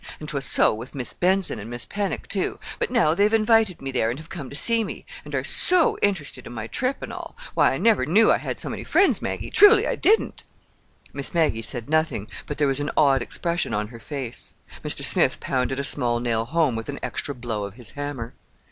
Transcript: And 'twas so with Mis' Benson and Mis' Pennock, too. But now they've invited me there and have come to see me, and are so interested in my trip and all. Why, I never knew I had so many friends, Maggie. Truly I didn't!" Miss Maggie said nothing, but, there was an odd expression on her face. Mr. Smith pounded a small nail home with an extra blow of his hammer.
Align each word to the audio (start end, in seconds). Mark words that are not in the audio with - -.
And 0.19 0.27
'twas 0.27 0.45
so 0.45 0.73
with 0.73 0.95
Mis' 0.95 1.13
Benson 1.13 1.59
and 1.59 1.69
Mis' 1.69 1.85
Pennock, 1.85 2.27
too. 2.27 2.57
But 2.79 2.89
now 2.89 3.13
they've 3.13 3.31
invited 3.31 3.83
me 3.83 3.91
there 3.91 4.09
and 4.09 4.17
have 4.17 4.29
come 4.29 4.49
to 4.49 4.55
see 4.55 4.83
me, 4.83 5.05
and 5.23 5.35
are 5.35 5.43
so 5.43 5.95
interested 6.01 6.47
in 6.47 6.53
my 6.53 6.65
trip 6.65 7.03
and 7.03 7.13
all. 7.13 7.37
Why, 7.53 7.73
I 7.73 7.77
never 7.77 8.07
knew 8.07 8.31
I 8.31 8.39
had 8.39 8.57
so 8.57 8.67
many 8.67 8.83
friends, 8.83 9.21
Maggie. 9.21 9.51
Truly 9.51 9.85
I 9.85 9.93
didn't!" 9.95 10.43
Miss 11.13 11.35
Maggie 11.35 11.61
said 11.61 11.87
nothing, 11.87 12.27
but, 12.47 12.57
there 12.57 12.65
was 12.67 12.79
an 12.79 12.89
odd 12.97 13.21
expression 13.21 13.75
on 13.75 13.89
her 13.89 13.99
face. 13.99 14.55
Mr. 14.83 15.03
Smith 15.03 15.39
pounded 15.39 15.79
a 15.79 15.83
small 15.83 16.19
nail 16.19 16.45
home 16.45 16.75
with 16.75 16.89
an 16.89 16.97
extra 17.03 17.35
blow 17.35 17.65
of 17.65 17.75
his 17.75 17.91
hammer. 17.91 18.33